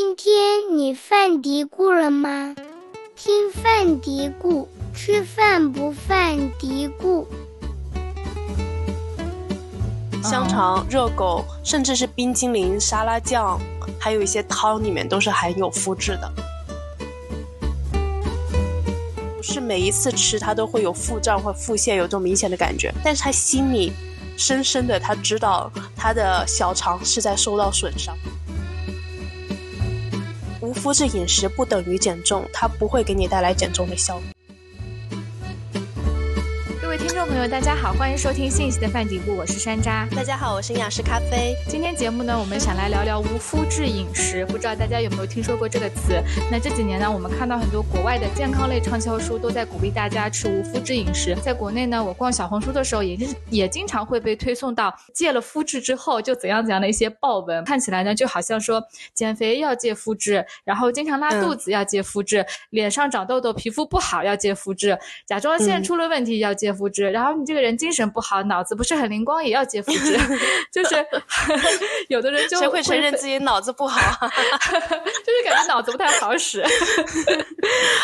[0.00, 2.54] 今天你犯嘀咕了吗？
[3.16, 7.26] 听犯嘀咕，吃饭不犯嘀咕。
[10.22, 13.60] 香肠、热狗，甚至是冰激凌、沙拉酱，
[13.98, 16.32] 还有一些汤里面都是含有麸质的。
[19.36, 23.92] 不是每一次吃它都会有腹胀或腹泻，有这种明显的感觉，但是他心里
[24.36, 28.16] 深深的他知道他的小肠是在受到损伤。
[30.68, 34.37] 无麸质饮食不等于减重，它不会给你带来减重的效果。
[37.08, 40.06] 听众朋友，大家好，欢迎收听信息的饭底部，我是山楂。
[40.14, 41.56] 大家好，我是营养师咖啡。
[41.66, 46.22] 今天节目呢，我们想来聊聊无麸质饮食，不知道大家有没有听说过这个词？
[46.50, 51.34] 那这几年呢，我们看到很多国外的健康类畅销书都在鼓励大家吃无麸质饮食。
[51.36, 58.84] 在国内呢，我逛小红书的时候，也是也经常会被推送到戒了麸质之后就怎样怎样的一些爆文，看起来呢就好像说
[59.14, 67.78] 减肥要戒麸质，然后经常拉肚子要戒麸质，脸上长痘痘、皮肤不好要戒麸质，甲状腺出了问题要戒麸质，然后你这个人。
[67.78, 70.18] 精神不好，脑子不是很灵光，也要接肤质，
[70.72, 70.96] 就是
[72.08, 76.60] 有的人就谁会承认自己脑子不好， 就是感觉脑子不太好使。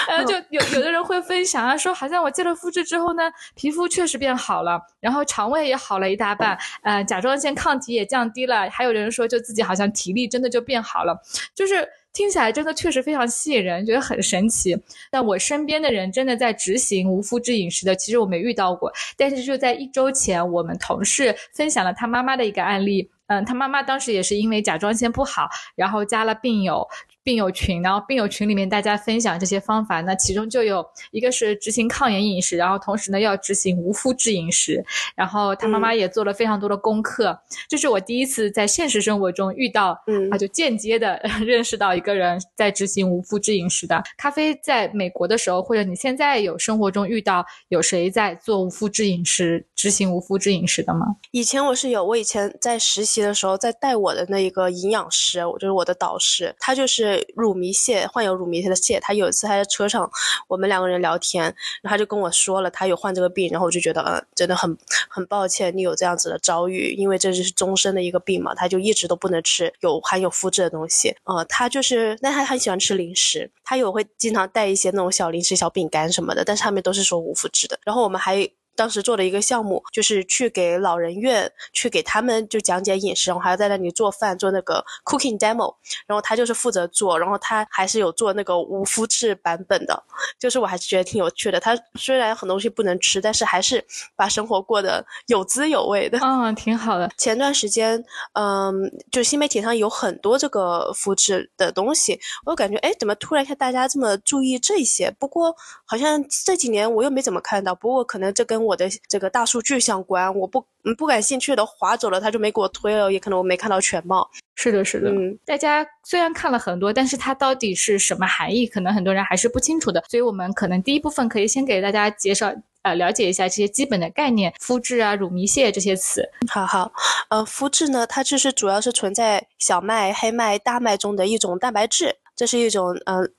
[0.06, 3.24] 呃，就有有的人会分享啊，说好像我戒了肤质之后呢，
[3.56, 11.20] 皮肤确实变好了，然后肠胃也好了一大半，呃，甲状腺抗体也降低了，还有人说就自己好像体力真的就变好了，
[11.52, 11.88] 就是。
[12.14, 14.74] 听起来真的确实非常吸引人，觉得很神奇。
[15.10, 18.90] 但我身边的人真的在执行无麸质饮食的，其实我没遇到过。
[19.16, 23.10] 但是就在一周前，我们同事分享了他妈妈的一个案例。
[23.26, 26.86] 嗯，他妈妈当时也是因为甲状腺不好，然后加了病友。
[27.24, 34.84] 病友群，然后病友群里面大家分享这些方法，那其中就有一个是执行抗炎饮食，然后同时呢要执行无麸质饮食，
[35.16, 37.36] 然后他妈妈也做了非常多的功课，
[37.66, 44.02] 这是我第一次在现实生活中遇到，嗯，啊就间接的认识到一个人在执行无麸质饮食的。
[44.18, 51.06] 咖啡在美国的时候，或者你现在有生活中遇到有谁在做无麸质饮食、执行无麸质饮食的吗？
[51.30, 57.13] 以前我是有，我以前在实习的时候在带我的那一个营养师，我就是我的导师，他就是。
[57.34, 60.10] 乳糜泻患有乳糜泻的泻，他有一次还在车上，
[60.48, 61.42] 我们两个人聊天，
[61.82, 64.76] 然后他就跟我说了他有患这个病，然后我就觉得嗯，真的很
[65.08, 78.48] 很抱歉你有这样子的遭遇，因为这就是终身的一个病嘛，他就一直都不能吃有含有麸质的东西，呃，他就是，但他很喜欢吃零食，他有会经常带一些那种小零食、小饼干什么的，但是上面都是说无麸质的，然后我们还。
[78.76, 85.74] 当时做的一个项目，就是去给老人院去给他们就讲解饮食，然后还要在那里做饭做那个 cooking demo，
[86.06, 90.02] 然后他就是负责做，然后他还是有做那个无麸质版本的，
[90.38, 91.60] 就是我还是觉得挺有趣的。
[91.60, 93.84] 他虽然很多东西不能吃，但是还是
[94.16, 96.18] 把生活过得有滋有味的。
[96.22, 97.10] 嗯，挺好的。
[97.16, 105.10] 前段时间，嗯，就新媒体上有很多这个麸质的东西，我就感觉，哎，怎么突然看大家这么注意这些？
[105.18, 110.64] 不过好像这几年我又没怎么看到，不过可能这跟我的这个大数据相关，我不
[110.96, 114.28] 不感兴趣的划走了，他就没给我推了，也可能我没看到全貌。
[114.56, 120.02] 是的，是的，嗯，大家虽然看了很多，但是它到底是什么含义，可能很多人还是不清楚的。
[120.08, 126.28] 所以，我们可能第一部分可以先给大家介绍，呃，了解一下这些基本的概念，麸质啊、乳糜泻这些词。
[126.48, 126.92] 好好，
[127.30, 133.32] 呃，麸质呢，它就是主要是存在小麦、黑麦、大麦中的一种蛋白质，这是一种，嗯。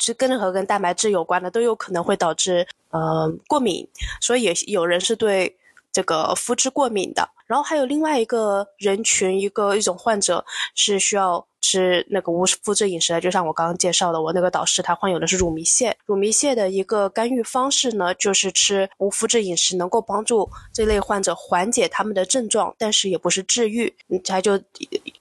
[0.00, 3.86] 是跟任何跟蛋白质有关的都有可能会导致呃过敏，
[4.20, 5.54] 所以也有人是对
[5.92, 7.28] 这个麸质过敏的。
[7.46, 10.44] 然后还有另外一个人群，一个一种患者
[10.74, 15.92] 是需要吃那个无麸质饮食的，就像我刚刚介绍的，我那个导师他患有的是乳糜泻。
[16.06, 24.58] 乳糜泻的一个干预方式呢，就是吃无麸质饮食，能够帮助这类患者缓解他们的症状，但是也不是治愈，嗯他就。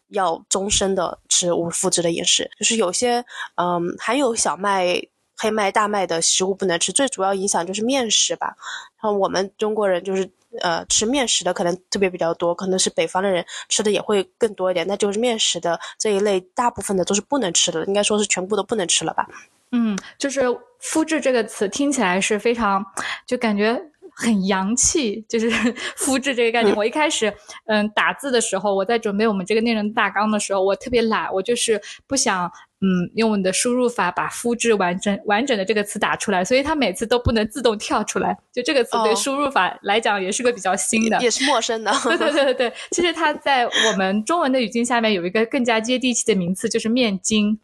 [0.10, 3.24] 要终身的吃无麸质的饮食，就是有些
[3.56, 5.02] 嗯含有小麦、
[5.38, 8.56] 黑麦、大麦的食物不能吃，最主要影响就是面食吧。
[9.02, 10.30] 然后我们中国人就是
[10.62, 14.86] 呃吃面食的可能特别比较多，可能是北方的人吃的也会更多一点。
[14.88, 19.28] 那就是面食的这一类，大部分的都是不能吃的，应该说是全部都不能吃了吧？
[19.72, 20.42] 嗯，就是
[20.82, 22.84] 麸质这个词听起来是非常，
[23.28, 23.80] 就感觉。
[24.20, 25.50] 很洋气，就是
[25.96, 26.76] 肤质这个概念。
[26.78, 27.34] 我一开始，
[27.68, 32.46] 嗯，打字的时候，我在准备我们这个内容大纲的时候，我特别懒，我就是不想，
[32.82, 38.38] 嗯，用我的输入法把肤质完整完整的这个词打出来，所以它每次都不能自动跳出来。
[38.52, 41.92] 就这个词对输入法来讲也是个比较新的，也是陌生的。
[42.04, 47.58] 对对对对对，其实它在我们中文的语境下面有一个更加接地气的名词，就是面筋。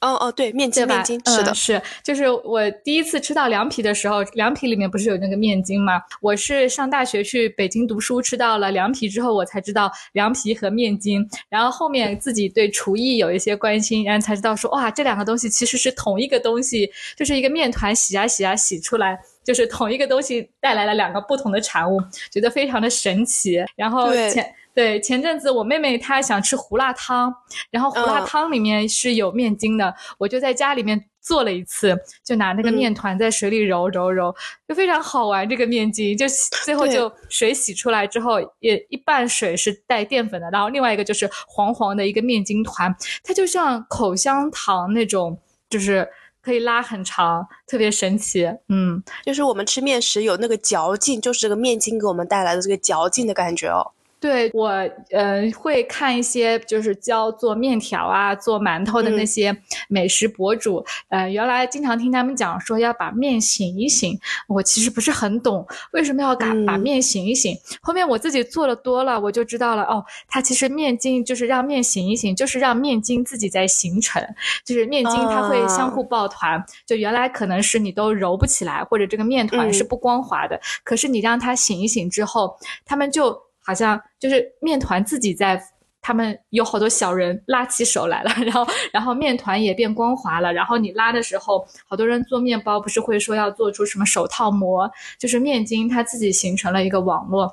[0.00, 0.94] 哦哦，对，面筋吧？
[0.96, 6.00] 面筋是的嗯，，是，就是我第一次吃到凉皮的时候，凉皮里面不是有那个面筋吗？
[6.22, 11.28] 我是上大学去北京读书，吃到了凉皮之后，我才知道凉皮和面筋。
[11.48, 19.18] 然后后面自己对厨艺有一些关心，然后才知道说，哇，这两个东西其实是同一个东西，就是一个面团洗啊洗啊洗出来。
[19.42, 21.98] 就是同一个东西带来了两个不同的产物，
[22.30, 23.58] 觉得非常的神奇。
[23.74, 27.34] 然后对前对前阵子我妹妹她想吃胡辣汤，
[27.70, 34.34] 然后胡辣嗯汤里面是有面筋的，我就在家里面做了一次，就拿那个嗯面团在水里揉揉揉，
[34.68, 35.48] 就非常好玩。
[35.48, 45.38] 这个面筋就洗最后就水洗出来之后，也一半水是带淀粉的，然后另外一个就是黄黄的一个面筋团，它就像口香糖那种，
[45.68, 46.08] 就是。
[46.42, 48.50] 可以拉很长，特别神奇。
[48.70, 53.92] 嗯，就是我们吃面食有那个嚼劲，就是这个面筋给我们带来的这个嚼劲的感觉哦。
[54.20, 54.68] 对我，
[55.10, 59.26] 呃，会看一些就是教做面条啊、做馒头的那嗯。
[59.26, 59.56] 些
[59.88, 66.80] 美食博主，呃，原来经常听他们讲说要把面醒一醒，我其实不是很懂为什么要把、把嗯。
[66.80, 67.56] 面醒一醒。
[67.80, 74.22] 后面我自己做的多了，我就知道了，哦，它其实面筋就是让面醒一醒，就是让面筋自己在形成，
[74.64, 75.90] 就是面筋它会相啊。
[75.90, 79.88] 互抱团，就原来可能是你都揉不起来，或者这个面团是嗯。
[79.88, 83.36] 不光滑的，可是你让它醒一醒之后，它们就
[83.70, 85.62] 好像就是面团自己在。
[86.02, 90.50] 他们有好多小人拉起手来了， 然后，然后面团也变光滑了。
[90.50, 97.52] 然后你拉的时候，好多人做面包不是会说要做出什么手套膜，就是面筋它自己形成了一个网络。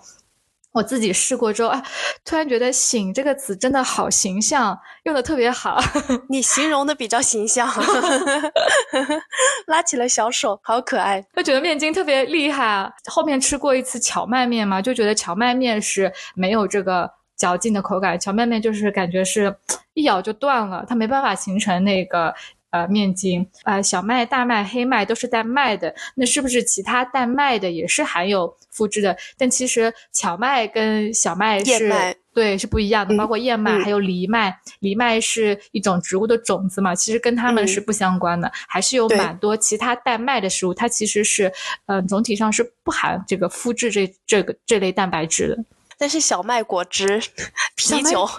[0.73, 1.83] 我自己试过之后，啊，
[2.23, 5.79] 突然觉得“醒”这个词真的好形象，用的特别好。
[6.29, 7.67] 你形容的比较形象，
[9.65, 11.25] 拉起了小手，好可爱。
[11.35, 12.91] 就觉得面筋特别厉害啊。
[13.05, 19.55] 后面吃过一次荞麦面嘛，就觉得荞麦面是没有这个嚼劲的口感，荞麦面就是感觉是
[19.93, 22.33] 一咬就断了，它没办法形成那个。
[22.69, 29.15] 呃，面筋，呃，小麦、大麦、黑麦都是带麦的，那是不是其他带麦的也是含有麸质的？
[29.37, 31.91] 但其实荞麦跟小麦是
[32.33, 41.51] 对是不一样的，嗯包括燕麦、嗯还有藜麦，藜麦是一种植物的种子嘛，其实跟它们是嗯不相关的，还是有蛮多其他带麦的食物，它其实是，
[41.85, 45.57] 嗯、总体上是不含这个麸质这这个这类蛋白质的。
[45.97, 47.19] 但是小麦果汁、
[47.75, 48.29] 啤酒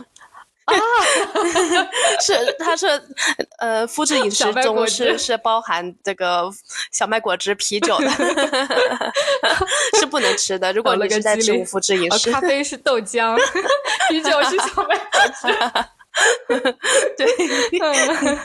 [0.75, 0.76] 啊，
[2.25, 2.87] 是他是
[3.59, 6.50] 呃，麸质饮食中汁是是包含这个
[6.93, 8.11] 小麦果汁、啤酒的，
[9.99, 10.73] 是不能吃的。
[10.73, 13.37] 如果你是在吃无麸质饮呃，食，咖啡是豆浆，
[14.11, 15.29] 啤酒是小麦果
[17.17, 17.26] 对，
[17.76, 17.87] 汁。
[18.26, 18.38] 嗯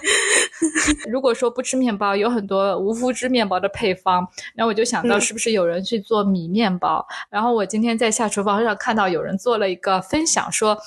[1.10, 7.06] 如果说不吃面包，有很多无麸质面包的配方，然后我就想到嗯是不是有人去做米面包？
[7.30, 10.78] 然后我今天在下厨房上看到有人做了一个分享，说，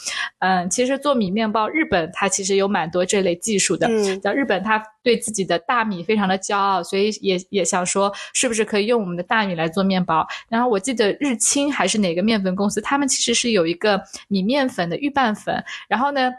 [0.40, 3.86] 嗯，其实做米面包，日本它其实有蛮多这类技术的。
[3.88, 10.26] 嗯像日本，它对自己的大米非常的骄傲，所以也也想说，是不是可以用我们的大米来做面包？
[10.48, 16.30] 然后我记得日清还是哪个面粉公司，他们其实是有一个米面粉的预拌粉，然后呢。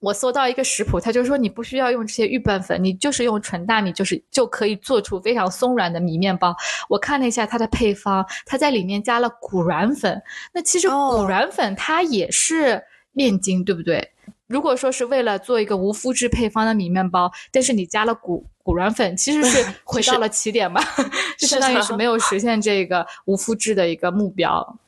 [0.00, 6.54] 我搜到一个食谱，他就说你不需要用这些预拌粉，你就是用纯大米，就是就可以做出非常松软的米面包。
[6.88, 10.20] 我看了一下它的配方，它在里面加了谷软粉。
[10.52, 14.12] 那其实哦谷软粉它也是面筋，对不对？
[14.46, 20.82] 如果说是为了做一个无麸质配方的米面包，但是你加了谷谷软粉，其实是 回到了起点吧，
[21.36, 24.78] 就相当于是没有实现这个无麸质的一个目标。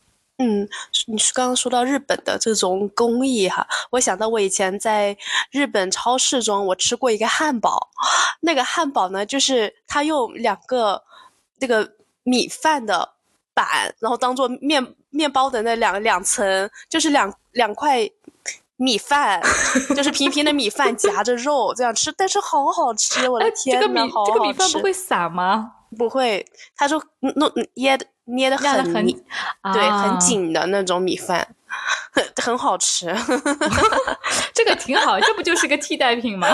[0.42, 0.66] 嗯，
[1.06, 5.14] 你是刚刚说到日本的这种工艺哈，我想到我以前在
[5.50, 7.90] 日本超市中，我吃过一个汉堡，
[8.40, 11.02] 那个汉堡呢，就是它用两个
[11.58, 11.92] 那个
[12.22, 13.06] 米饭的
[13.52, 18.08] 板，然后当做面面包的那两两层，就是两两块
[18.76, 19.42] 米饭，
[19.94, 25.72] 就是平平的米饭夹着肉这样吃，但是好好吃，我的哎，天呐，这个米好好这个米饭不会散吗？
[25.98, 26.44] 不会，
[26.76, 27.02] 他说
[27.36, 29.12] 弄捏的捏的很很密
[29.72, 31.46] 对，啊很紧的那种米饭，
[32.12, 33.14] 很很好吃。
[34.54, 36.48] 这个挺好，这不就是个替代品吗？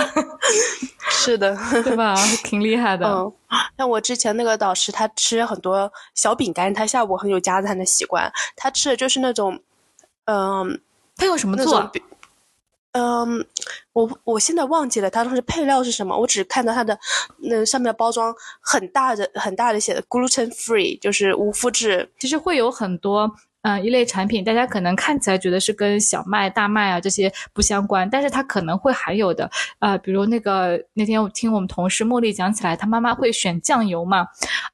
[1.10, 2.14] 是的，对吧？
[2.44, 3.06] 挺厉害的。
[3.06, 3.32] 嗯，
[3.76, 9.60] 像我之前那个导师，他吃很多小饼干，他下午很有加餐的习惯，他吃的就是那种，
[10.26, 10.80] 嗯、
[11.16, 11.90] 他用什么做。
[12.98, 13.44] 嗯，
[13.92, 16.98] 我我现在忘记了它当时配料是什么，我只看到它的
[17.36, 22.10] 那上面的包装很大的很大的写的 gluten free，就是无麸质。
[22.18, 23.30] 其实会有很多
[23.66, 34.24] 嗯一类产品，大家可能看起来觉得是跟小麦、大麦啊这些不相关，但是它可能会含有的，呃，比如那个那天我听我们同事茉莉讲起来，她妈妈会选酱油嘛，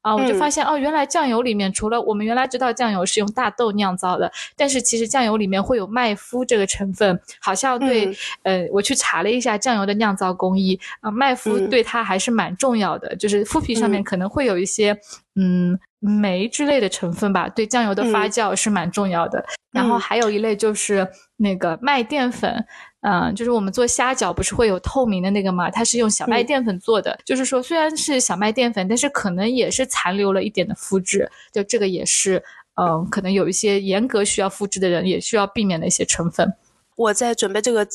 [0.02, 14.98] 啊，我就发现哦，原来酱油里面除了我们原来知道酱油是用大豆酿造的，但是其实酱油里面会有麦麸这个成分，好像对，呃，我去查了一下酱油的酿造工艺啊，麦麸对它还是蛮重要的，就是麸皮上面可能会有一些。
[15.34, 19.44] 嗯，酶之类的成分吧，对酱油的发酵是蛮重要的。
[19.70, 21.06] 然后还有一类就是
[21.36, 22.66] 那个麦淀粉，
[23.02, 25.70] 嗯，就是我们做虾饺不是会有透明的那个嘛？
[25.70, 31.30] 它是用小麦淀粉做的，就是说虽然是小麦淀粉，但是可能也是残留了一点的麸质。
[31.52, 32.42] 就这个也是，
[32.74, 36.52] 嗯，可能有一些严格需要麸质的人也需要避免的一些成分。
[36.96, 37.86] 我在准备这个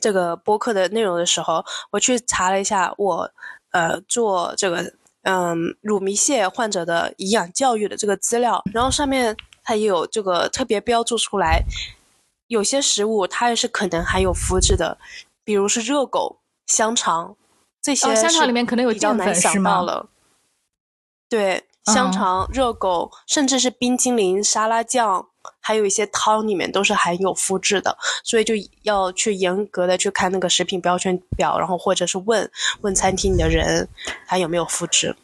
[0.00, 3.30] 这个播客的内容的时候，我去查了一下，我
[3.70, 4.92] 呃做这个。
[5.22, 11.62] 嗯，乳糜泻患者的营养教育的这个资料，然后上面它也有这个特别标注出来，
[12.48, 14.98] 有些食物它也是可能含有麸质的，
[15.44, 17.36] 比如是热狗、香肠
[17.80, 18.14] 这些。
[18.14, 20.08] 香肠里面可能有淀粉是了？
[21.28, 25.28] 对，香肠、热狗，甚至是冰激凌、沙拉酱。
[25.62, 32.50] 还有一些汤里面都是含有麸质的，所以就要去严格的去看那个食品标签表，然后或者是问
[32.82, 33.88] 问餐厅里的人，
[34.26, 35.16] 他有没有麸质。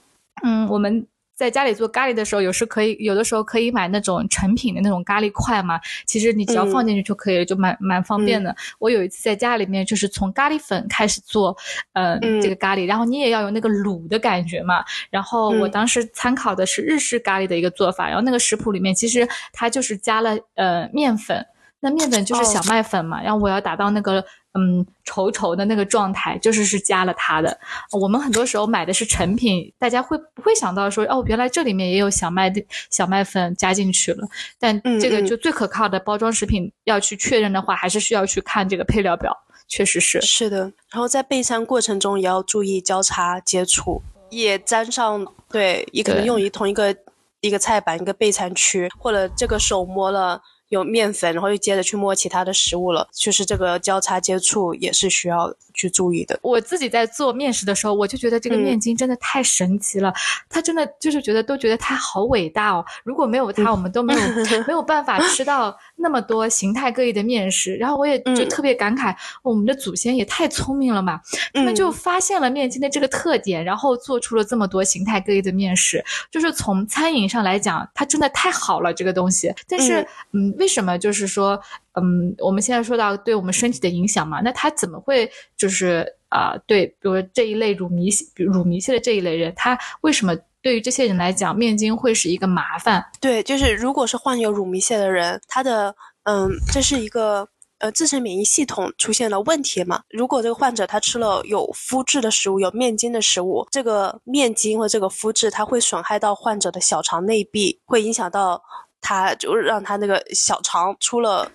[0.42, 1.06] 嗯，我们。
[1.38, 5.78] 在家里做咖喱的时候，有时可以有的时候可以买那种成品的那种咖喱块嘛。
[6.04, 8.52] 其实你只要放进去就可以了，就蛮蛮方便的。
[8.80, 11.56] 我有一次在家里面就是从咖喱粉开始做，
[11.92, 14.84] 嗯，这个咖喱，然后你也要有那个卤的感觉嘛。
[15.10, 21.46] 然后我当时参考的是日式咖喱的一个做法，然后那个食谱里面其实它就是加了呃面粉。
[21.80, 27.56] 那面粉就是小麦粉嘛，然后我要达到那个嗯稠稠的那个状态，就是是加了它的。
[27.92, 34.26] 我们很多时候买的是成品，大家会不会想到说哦，原来这里面也有小麦的小麦粉加进去了？
[34.58, 39.32] 但这个就最可靠的包装食品要去确认的话，还是需要去看这个配料表，
[39.68, 40.62] 确实是是的。
[40.90, 46.92] 然后在备餐过程中也要注意交叉接触，也沾上对，也可能用于同一个
[47.40, 50.42] 一个菜板一个备餐区，或者这个手摸了。
[50.68, 56.38] 有面粉，然后又接着去摸其他的食物了，就是这个交叉接触也是需要去注意的。
[56.42, 60.12] 我自己在做面食的时候，我就觉得这个面筋真的太神奇了，
[60.48, 62.84] 它真的就是觉得都觉得它好伟大哦。
[63.04, 64.20] 如果没有它，我们都没有
[64.66, 67.76] 没有办法吃到那么多形态各异的面食。
[67.76, 71.20] 然后我也就特别感慨，我们的祖先也太聪明了嘛，
[71.54, 76.04] 他们就发现了面筋的这个特点，然后做出了这么多形态各异的面食。
[76.30, 79.54] 就是从餐饮上来讲，它真的太好了这个东西。
[79.66, 80.54] 但是，嗯。
[80.58, 81.60] 为什么就是说，
[81.94, 93.04] 嗯，我们现在说到对我们身体的影响嘛，那它怎么会就是啊，对，比如这一类乳糜比乳糜泻的这一类人，他为什么对于这些人来讲，面筋会是一个麻烦？
[93.20, 97.48] 对，就是如果是患有乳糜泻的人，他的嗯，这是一个
[97.78, 100.02] 呃自身免疫系统出现了问题嘛。
[100.10, 108.62] 如果这个患者他吃了有麸质的食物，有面筋的食物，这个面筋或这个麸质，它会损害到患者的小肠内壁，会影响到。
[109.00, 111.48] 他就让他那个小肠出了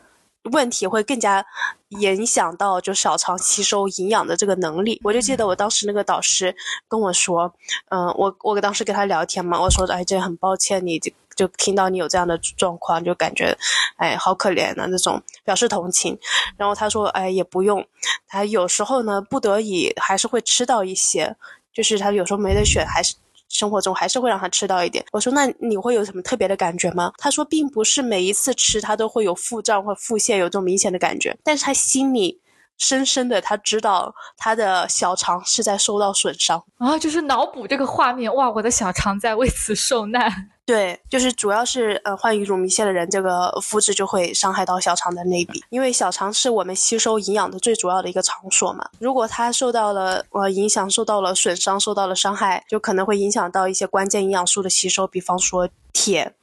[0.51, 1.45] 问题，会更加
[1.89, 4.99] 影响到就小肠吸收营养的这个能力。
[5.03, 6.55] 我就记得我当时那个导师
[6.87, 7.53] 跟我说，
[7.89, 13.57] 嗯，我我当时跟他聊天嘛，我说，哎，这很抱歉，你就就听到你有这样的状况，就感觉，
[13.97, 16.17] 哎，好可怜的那种，表示同情。
[16.57, 17.85] 然后他说，哎，也不用，
[18.27, 21.35] 他有时候呢，不得已还是会吃到一些，
[21.73, 23.15] 就是他有时候没得选，还是。
[23.53, 25.05] 生活中还是会让他吃到一点。
[25.11, 27.13] 我说，那你会有什么特别的感觉吗？
[27.17, 31.37] 他说，并不是每一次吃他都会有腹胀或腹泻，有这种明显的感觉。
[31.43, 32.41] 但是他心里
[32.77, 40.49] 深深的他知道，他的小肠是在受到损伤啊，就是脑补这个画面，哇，我的小肠在为此受难。
[40.65, 48.89] 对，就是主要是呃患有乳糜泻的人，这个肤质就会伤害到小肠的内壁，因为小肠是我们吸收营养的最主要的一个场所嘛。
[48.99, 56.33] 如果它受到了呃影响，受到了损伤，受到了伤害，就可能会影响到一些关键营养素的吸收，比方说铁，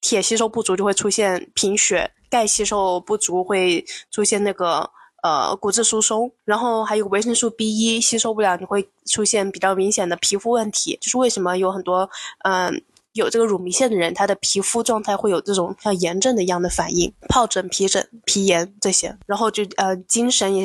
[0.00, 4.90] 铁吸收不足就会出现贫血，钙吸收不足会出现那个
[5.22, 10.98] 呃骨质疏松，然后还有维生素 B 一吸收不了，你会出现比较明显的皮肤问题。
[11.00, 12.08] 就是为什么有很多
[12.44, 12.82] 嗯。
[13.14, 20.64] 有这个乳糜泻的人，他的皮肤状态会有这种像炎症的一样的反应，疱疹、皮疹、皮炎这些，然后就呃精神也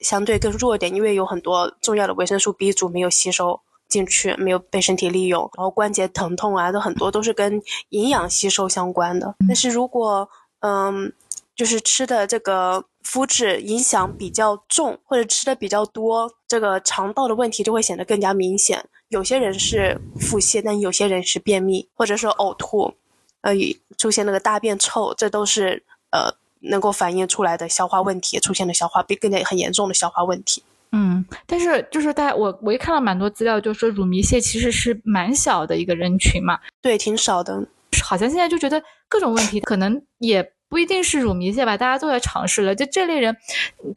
[0.00, 9.36] 相对更弱一点，因为有很多重要的维生素 B 族没有吸收进去，没有被身体利用，然后关节疼痛啊，都很多都是跟营养吸收相关的。
[9.46, 10.28] 但是如果
[10.60, 11.12] 嗯，
[11.54, 18.84] 就是吃的这个肤质影响比较重，或者吃的比较多，这个肠道的问题就会显得更加明显。
[19.08, 22.94] 有些人是腹泻，但有些人是便秘，或者说呕吐，
[23.42, 23.52] 呃
[23.98, 30.62] 出现那个大便臭，这都是呃能够反映出来的消化问题，出现的消化病更加很严重的消化问题。
[30.92, 37.66] 嗯，但是就是大家我我一看到蛮多资料，就说乳糜泻其实是蛮小的一个人群嘛，对，挺少的。
[38.02, 42.74] 好像现在就觉得各种问题可能也不一定是乳糜泻吧，大家都在尝试了。
[42.74, 43.36] 就这类人，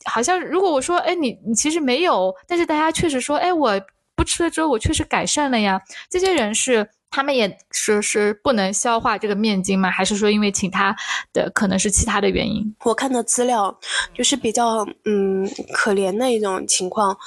[0.04, 3.82] 好像如果我说，哎，你你其实没有，但是大家确实说，哎，我
[4.14, 5.82] 不吃了之后，我确实改善了呀。
[6.10, 6.90] 这些人是。
[7.16, 9.90] 他们也是是不能消化这个面筋吗？
[9.90, 10.94] 还是说因为其他
[11.32, 12.76] 的可能是其他的原因？
[12.84, 13.74] 我看的资料
[14.14, 17.18] 就是比较嗯可怜的一种情况，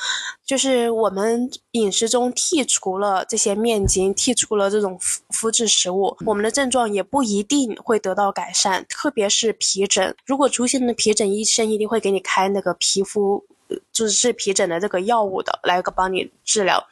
[0.45, 10.14] 就是我们饮食中剔除了这些面筋，剔除了这种麸麸质食物，我们的症状也不一定会得到改善，特别是皮疹。
[10.26, 13.42] 如果出现了皮疹，医生一定会给你开那个皮肤
[13.90, 16.87] 就是治皮疹的这个药物的，来个帮你治疗。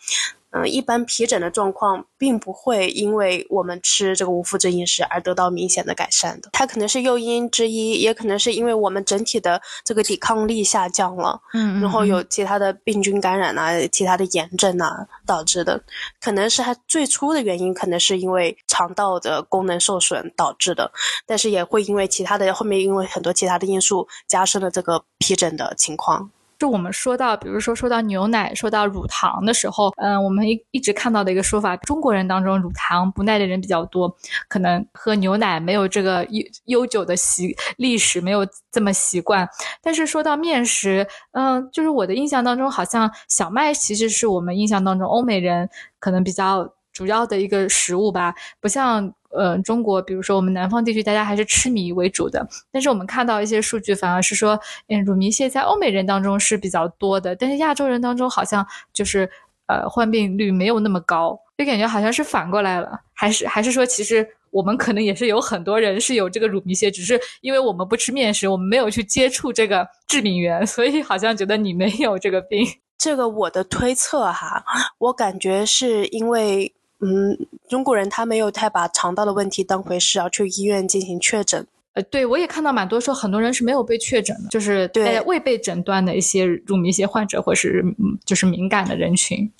[0.50, 15.82] 嗯，一般皮疹的状况并不会因为我们吃这个无麸质饮食而得到明显的改善的，它可能是诱因之一，也可能是因为我们整体的这个抵抗力下降了，嗯，然后有其他的病菌感染啊，其他的炎症啊导致的，
[16.20, 20.90] 可能是它最初的原因，可能是因为肠道的功能受损导致的，
[21.26, 26.30] 但是也会因为其他的后面因为很多其他的因素加深了这个皮疹的情况。
[26.58, 34.16] 就我们说到，比如说说到牛奶、说到乳糖的时候，嗯，我们一一直看到的一个说法，中国人当中乳糖不耐的人比较多，
[34.48, 39.48] 可能喝牛奶没有这个悠悠久的习历史，没有这么习惯。
[39.82, 49.12] 但是说到面食，嗯，就是我的印象当中，好像小麦其实是我们印象当中欧美人可能比较主要的一个食物吧，不像。
[49.30, 52.48] 呃，中国，比如说我们南方地区，大家还是吃米为主的。
[52.72, 59.28] 但是我们看到一些数据，反而是说，嗯，乳糜泻在欧美人当中是比较多的，但是亚洲人当中好像就是
[59.66, 62.98] 呃患病率没有那么高，就感觉好像是反过来了。
[63.12, 72.66] 还是还是说，其实我们可能也是有很多人是有这个乳糜泻，只是因为我们不吃面食，我们没有去接触这个致敏源，所以好像觉得你没有这个病。
[72.96, 74.64] 这个我的推测哈，
[74.96, 76.72] 我感觉是因为。
[77.00, 77.36] 嗯，
[77.68, 81.66] 中国人他没有太把肠道的问题当回事啊，去医院进行确诊。
[81.92, 87.84] 呃，对我也看到蛮多说，很多人是没有被确诊的，就是对未被诊断的一些乳糜泻患者或是
[88.24, 89.50] 就是敏感的人群。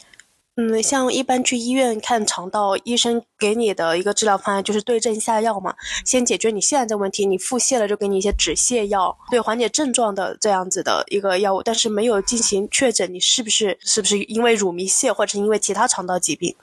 [0.59, 7.27] 嗯，像一般去医院看肠道，医生给你的一个治疗方案就是对症下药嘛，先解决你现在这问题。
[7.27, 16.55] 你腹泻了就给你一些止泻药，对缓解症状的这样子的一个药物，但是没有进行确诊你是不是是不是因为乳糜泻或者因为其他肠道疾病。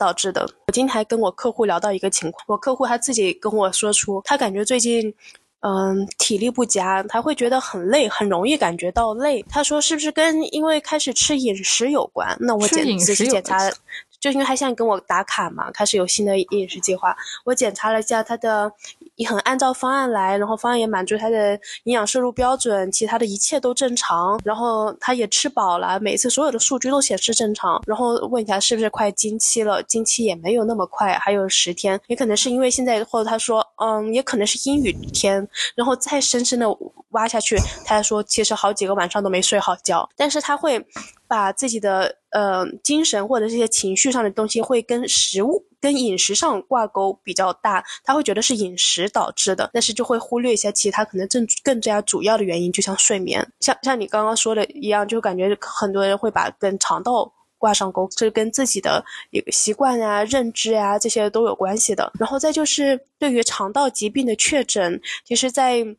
[0.00, 0.40] 导致的。
[0.68, 5.14] 我今天还跟我客户聊到一个情况，我客户他自己跟我说出，他感觉最近，
[5.60, 9.44] 嗯，体力不佳，他会觉得很累，很容易感觉到累。
[9.50, 12.34] 他说是不是跟因为开始吃饮食有关？
[12.40, 13.70] 那我检仔细检查，
[14.18, 18.72] 就因为他现在跟我打卡嘛，开始有新的饮食计划，我检查了一下他的。
[19.20, 21.52] 也很按照方案来，然后方案也满足他的
[21.84, 27.82] 营养摄入标准，其他的一切都正常，然后他也吃饱了，每次所有的数据都显示正常。
[27.86, 29.82] 然后问一下是不是快经期了？
[29.82, 35.46] 经期也没有那么快，还有十天，也可能是因为现在，或者他说，嗯，也可能是阴雨天。
[35.74, 36.66] 然后再深深的
[37.10, 40.82] 挖下去，他说其实好几个晚上都没睡好觉，但是他会
[41.30, 45.64] 把自己的呃精神或者这些情绪上的东西会跟食物。
[45.82, 62.12] 跟饮食上挂钩比较大，他会觉得是饮食导致的，但是就会忽略一些其他可能更更加主要的原因，就像睡眠，像像你刚刚说的一样，就感觉很多人会把跟肠道挂上钩，这跟自己的一个习惯啊、认知啊这些都有关系的。
[62.18, 65.96] 然后再就是对于肠道疾病的确诊，其实，在。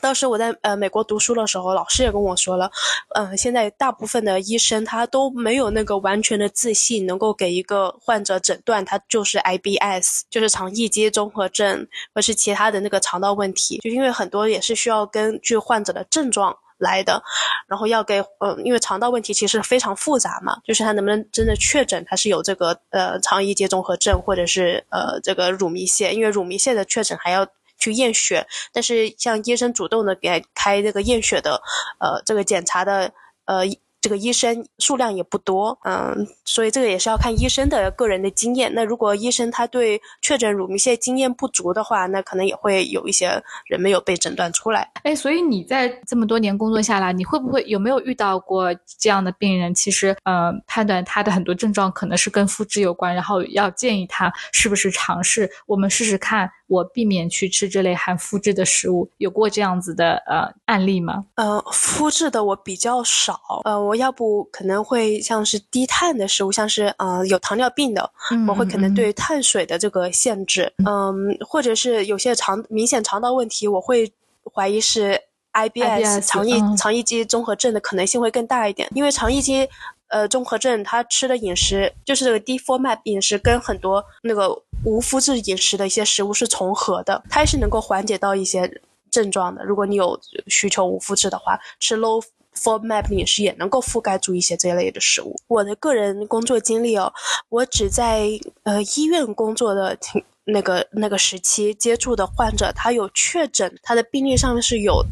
[0.00, 2.70] 当时我在呃美国读书的时候，老师也跟我说了，
[3.14, 17.22] 嗯，现在大部分的医生他都没有那个完全的自信，能够给一个患者诊断他就是 IBS，就是肠易激综合症，或是其他的那个肠道问题，就因为很多也是需要根据患者的症状来的，
[17.66, 27.46] 然后要给嗯，因为肠道问题其实非常复杂嘛，就是他能不能真的确诊他是有这个呃肠易激综合症，或者是呃这个乳糜泻，因为乳糜泻的确诊还要。
[27.78, 31.60] 去验血，但是像医生主动的给开这个验血的，
[31.98, 33.12] 呃，这个检查的，
[33.46, 33.64] 呃，
[34.00, 38.72] 这个医生数量也不多，嗯，所以这个也是要看医生的个人的经验。
[38.72, 44.88] 那如果医生他对确诊乳糜泻经验不足的话，那可能也会有一些人没有被诊断出来。
[45.02, 49.74] 哎，所以你在这么多年工作下来，你会不会有没有遇到过这样的病人？
[49.74, 56.48] 其实，呃，判断他的很多症状可能是跟肤质有关，然后要建议他是不是尝试我们试试看。
[56.68, 59.10] 我避免去吃这类含麸质的食物。
[59.18, 61.24] 有过这样子的呃案例吗？
[61.34, 63.40] 呃，麸质的我比较少。
[63.64, 68.10] 呃，我要不可能会像是低碳的食物，像是呃有糖尿病的，
[68.46, 70.72] 我会可能对碳水的这个限制。
[70.86, 74.12] 嗯，或者是有些肠明显肠道问题，我会
[74.54, 75.20] 怀疑是
[75.52, 79.68] IBS 肠易肠易激综合症的可能性会更大一点，因为肠易激。
[80.08, 84.50] 呃，综合症他吃的饮食就是这个低 FODMAP 饮食，跟很多那个
[84.84, 89.62] 无麸质饮食的一些食物是重合的，它也是能够缓解到一些症状的。
[89.64, 92.24] 如果你有需求无麸质的话，吃 low
[92.56, 95.36] FODMAP 饮食也能够覆盖住一些这一类的食物。
[95.46, 97.12] 我的个人工作经历哦，
[97.50, 98.28] 我只在
[98.62, 99.98] 呃医院工作的
[100.44, 105.04] 那个那个时期接触的患者，他有确诊，他的病历上面是有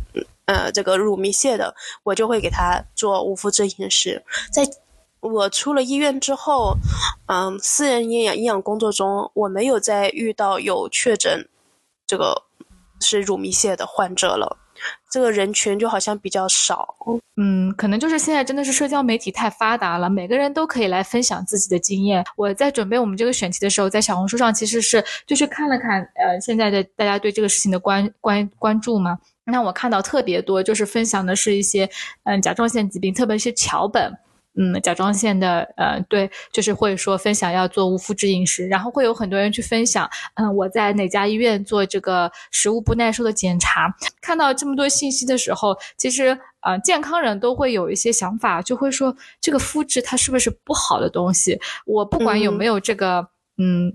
[0.46, 4.66] 呃这个乳糜泻的，我就会给他做无麸质饮食，在。
[5.27, 6.77] 我出了医院之后，
[7.27, 11.49] 嗯，私人营养营养工作中，我没有再遇到有确诊
[12.07, 12.43] 这个
[13.01, 14.57] 是乳糜泻的患者了。
[15.11, 16.95] 这个人群就好像比较少。
[17.41, 22.23] 嗯，可能就是现在真的是社交媒体太发达了，每个人都可以来分享自己的经验。
[22.37, 29.19] 我在准备我们这个选题的时候，在小红书上其实是就是看了看，呃，现在的大家对这个事情的关关关注嘛。
[29.45, 31.89] 那我看到特别多，就是分享的是一些
[32.25, 34.12] 嗯甲状腺疾病，特别是桥本。
[34.57, 51.61] 嗯，甲状腺的，呃，对，就是会说分享要做无麸质饮食，然后会有很多人去分享，嗯，我在哪家医院做这个食物不耐受的检查，看到这么多信息的时候，其实，呃，健康人都会有一些想法，就会说这个麸质它是不是不好的东西？
[51.85, 53.19] 我不管有没有这个。
[53.19, 53.29] 嗯，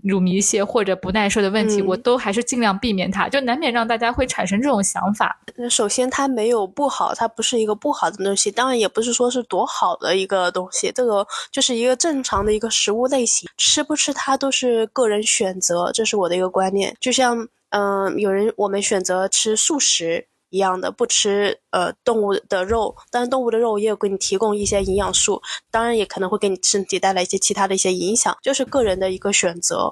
[0.04, 5.40] 乳糜泻或者不耐受的问题，我都还是尽量避免它，就难免让大家会产生这种想法。
[5.56, 16.96] 那首先，它没有不好，它不是一个不好的东西，当然也不是说是多好的一个东西，这个就是一个正常的一个食物类型，吃不吃它都是个人选择，这是我的一个观念。
[17.00, 20.26] 就像，嗯，有人我们选择吃素食。
[20.52, 29.92] 一样的，不吃呃动物的肉，但是动物的肉也有给你提供一些营养素，当然也可能会给你身体带来一些其他的一些影响，就是个人的一个选择。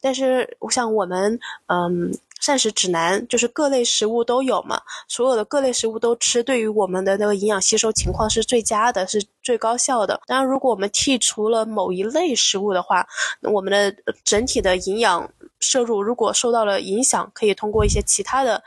[0.00, 10.20] 但是像我们嗯膳食指南，就是各类食物都有嘛，所有的各类食物都吃，对于我们的那个营养吸收情况是最佳的，是最高效的。
[10.26, 13.06] 当然，如果我们剔除了某一类食物的话，
[13.42, 13.94] 我们的
[14.24, 15.30] 整体的营养。
[15.60, 18.62] 摄入如果受到了影响，可以通过一些其他的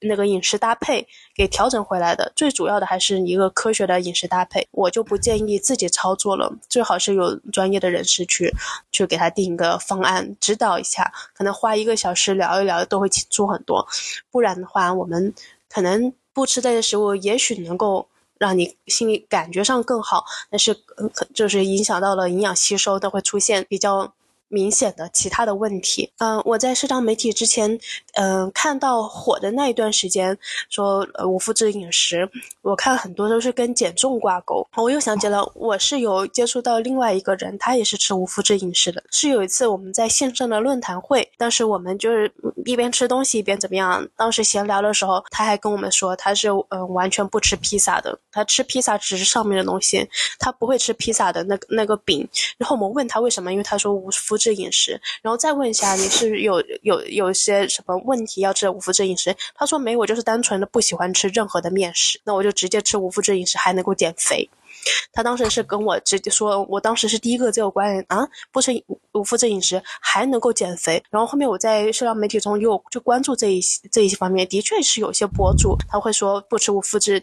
[0.00, 2.32] 那个饮食搭配给调整回来的。
[2.34, 8.52] 最主要的还是一个科学的饮食搭配，我就不建议自己操作了，最好是有专业的人士去
[8.90, 13.86] 去给他定一个方案，指导一下，可能花一个小时聊一聊都会清楚很多。
[14.30, 15.32] 不然的话，我们
[15.68, 18.08] 可能不吃这些食物，也许能够
[18.38, 24.10] 让你心里感觉上更好，但是可就是影响到了营养吸收，都会出现比较。
[24.48, 27.78] 明显的其他的问题，嗯，我在社交媒体之前，
[28.14, 30.36] 嗯，看到火的那一段时间，
[30.70, 32.26] 说呃无麸质饮食，
[32.62, 34.66] 我看很多都是跟减重挂钩。
[34.76, 39.04] 我又想起了，我是有接触到另外一个人，他也是吃无麸质饮食的。
[39.10, 42.32] 是有一次我们在线上的论坛会，当时我们就是
[42.64, 44.08] 一边吃东西一边怎么样。
[44.16, 50.08] 当时闲聊的时候，他还跟我们说他是嗯完全不吃披萨的，他吃披萨只是上面的东西，
[50.38, 52.26] 他不会吃披萨的那个那个饼。
[52.56, 54.37] 然后我们问他为什么，因为他说无麸。
[54.38, 59.36] 质饮食，然后再问一下你是有有有一些什么问题要吃无麸质饮食？
[59.54, 64.48] 他说没，我就是单纯的不喜欢吃任何的面食，那我就直接吃无麸质饮食，还能够减肥。
[65.12, 68.70] 他当时是跟我直接说，我当时是第一个这个观念啊，不吃
[69.12, 71.02] 无麸质饮食还能够减肥。
[71.10, 77.22] 然后后面我在社交媒体中又就关注这一这一些方面，的确是有些博主他会说不吃无麸质。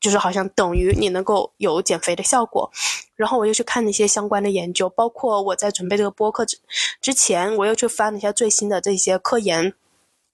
[0.00, 2.70] 就是好像等于你能够有减肥的效果，
[3.14, 6.58] 然后我又去看了一些相关的研究，包括我在准备这个播客之
[7.00, 9.74] 之前，我又去翻了一下最新的这些科研。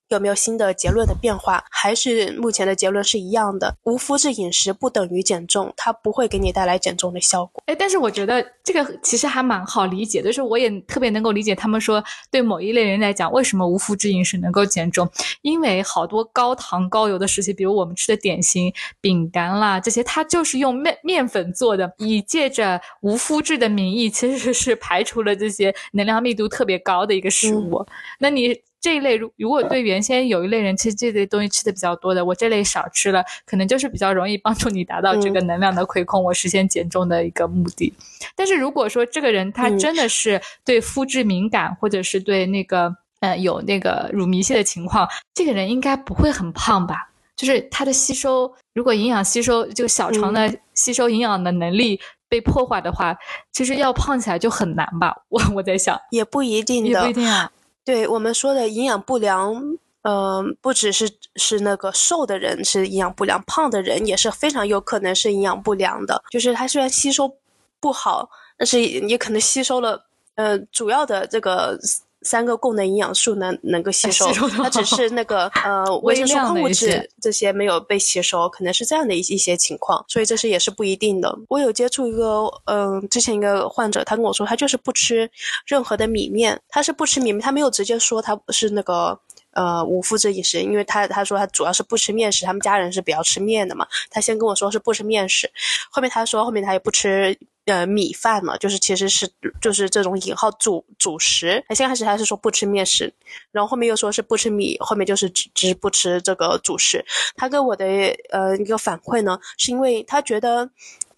[0.09, 1.65] 有没有新的结论的变化？
[1.71, 3.77] 还是目前的结论是一样的？
[3.85, 7.63] 无麸质饮食不等于减重，它不会给你带来减重的效果。
[7.67, 15.09] 哎，但是我觉得这个其实还蛮好理解的，就是我也特别能够理解他们说，对某一类人来讲，为什么无麸质饮食能够减重？
[15.43, 27.85] 因为好多高糖高油的食品，比如我们吃的点心、饼干啦这些，它就是用面面粉做的，以借着无麸质的名义，其实是排除了这些能量密度特别高的一个食物。
[28.21, 28.57] 那你。
[28.87, 37.93] 这一类如如果对原先有一类人吃这类东西吃的比较多的，我这类少吃了，可能就是比较容易帮助你达到这个能量的亏空，我实现减重的一个目的。
[38.37, 47.11] 但是如果说这个人他真的是对肤质敏感，或者是对那个呃有那个乳糜泻的情况，这个人应该不会很胖吧？
[47.35, 53.17] 就是他的吸收，如果营养吸收就小肠的吸收营养的能力被破坏的话，
[53.51, 55.13] 其实要胖起来就很难吧？
[55.29, 57.51] 我我在想，也不一定的，也不一定啊。
[57.87, 59.55] 对我们说的营养不良，
[60.03, 66.23] 嗯，不只是是那个瘦的人是营养不良，胖的人也是非常有可能是营养不良的。
[66.31, 67.33] 就是他虽然吸收
[67.81, 71.79] 不好，但是也可能吸收了，呃，主要的这个。
[72.27, 81.35] 三个供能营养素能能够吸收，它只是那个呃 维生素、矿物质这些没有被吸收，可能是这样的一一些情况，所以这是也是不一定的。
[81.49, 85.31] 我有接触一个嗯，之前一个患者，他跟我说，他就是不吃
[85.65, 89.19] 任何的米面，他是不吃米面，他没有直接说他是那个。
[89.57, 93.87] 呃，无麸质饮食，因为他他说他主要是不吃面食，他们家人是比较吃面的嘛。
[94.11, 95.51] 他先跟我说是不吃面食，
[95.91, 97.35] 后面他说后面他也不吃
[97.67, 101.65] 呃米饭了，就是其实是就是这种引号主主食。
[101.69, 103.13] 他先开始他是说不吃面食，
[103.53, 107.05] 然后后面又说是不吃米，后面就是只只不吃这个主食。
[107.37, 107.85] 他给我的
[108.31, 110.69] 呃一个反馈呢，是因为他觉得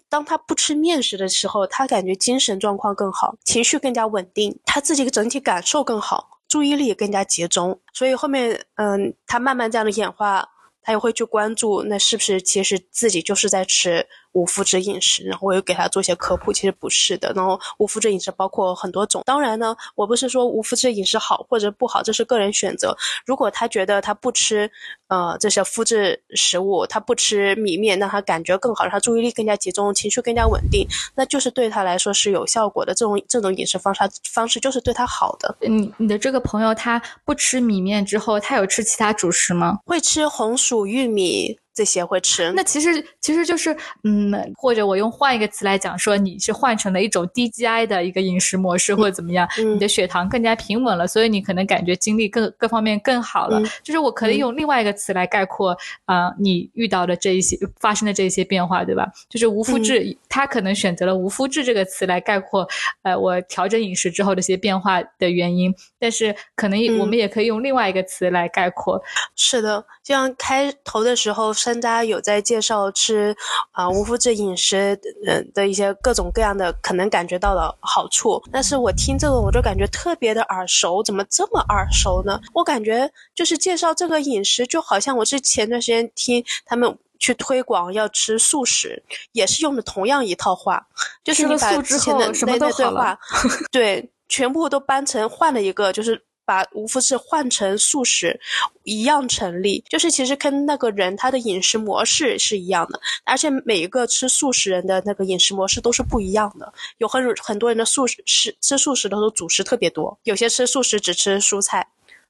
[0.08, 6.40] 当他不吃面食的时候，他感觉精神状况更好，情绪更加稳定，他自己的整体感受更好。
[6.48, 10.48] 注意力也更加集中，所以后面，嗯，他慢慢这样的演化，
[10.80, 14.08] 他也会去关注，那是不是其实自己就是在吃。
[14.32, 17.32] 无麸质饮食，然后我又给他做一些科普，其实不是的。
[17.34, 22.96] 然后无麸质饮食包括很多种，当然呢，我不是说无麸质饮食好或者不好，这是个人选择。
[23.24, 24.70] 如果他觉得他不吃
[25.08, 32.94] 呃这些麸质食物，他不吃米面，让他感觉更好，让他注意力更加集中，情绪更加稳定，那就是对他来说是有效果的。
[32.94, 34.00] 这种这种饮食方式
[34.32, 35.56] 方式就是对他好的。
[35.60, 39.78] 你你的这个朋友他不吃米面之后，他有吃其他主食吗？
[39.84, 41.58] 会吃红薯、玉米。
[41.78, 53.62] 这些会吃，那其实其实就是，嗯，或者我用换一个词来讲，说你是换成了一种低 GI 的一个饮食模式，或者怎么样，你的血糖更加平稳了，所以你可能感觉精力更各方面更好了。
[53.84, 59.06] 就是我可以用另外一个词来概括啊，你遇到的这一些发生的这一些变化，对吧？
[59.28, 62.66] 就是无麸质，他可能选择了无麸质这个词来概括，
[63.02, 65.72] 呃，我调整饮食之后的一些变化的原因。
[66.00, 69.00] 但是可能我们也可以用另外一个词来概括。
[69.36, 71.54] 是的，就像开头的时候。
[71.68, 73.36] 专家有在介绍吃
[73.72, 82.40] 啊无麸质饮食嗯的一些各种各样的可能感觉到的好处，但是我听这个我就感觉特别的耳熟，怎么这么耳熟呢？
[82.54, 89.02] 我感觉就是介绍这个饮食，就好像我是前段时间听他们去推广要吃素食，
[89.32, 90.86] 也是用的同样一套话，
[91.22, 93.18] 就是你把之前的那那对话，
[93.70, 96.24] 对，全部都搬成换了一个，就是。
[96.48, 98.40] 把无麸质换成素食，
[98.84, 99.84] 一样成立。
[99.90, 106.72] 就是其实跟那个人他的饮食模式是一样的，而且每一个吃素食人的那个饮食模式都是不一样的。
[106.96, 111.86] 有很很多人的素食吃吃素食的时候主食特别多，有些吃素食只吃蔬菜，